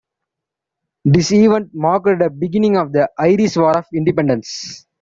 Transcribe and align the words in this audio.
This 1.05 1.31
event 1.31 1.69
marked 1.75 2.05
the 2.05 2.31
beginning 2.31 2.75
of 2.75 2.91
the 2.91 3.07
Irish 3.19 3.55
War 3.55 3.77
of 3.77 3.85
Independence. 3.93 4.87